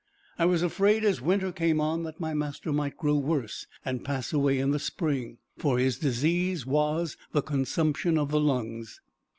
[0.39, 4.33] I was afraid as winter came on that my master might grow worse and pass
[4.33, 8.99] away in the spring for his disease was the consumption of the lungs.